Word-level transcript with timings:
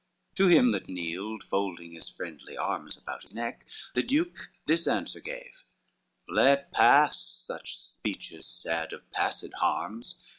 II 0.01 0.33
To 0.37 0.47
him 0.47 0.71
that 0.71 0.89
kneeled, 0.89 1.43
folding 1.43 1.91
his 1.91 2.09
friendly 2.09 2.57
arms 2.57 2.97
About 2.97 3.21
his 3.21 3.35
neck, 3.35 3.67
the 3.93 4.01
duke 4.01 4.49
this 4.65 4.87
answer 4.87 5.19
gave: 5.19 5.63
"Let 6.27 6.71
pass 6.71 7.19
such 7.21 7.77
speeches 7.77 8.47
sad, 8.47 8.93
of 8.93 9.11
passed 9.11 9.53
harms. 9.59 10.19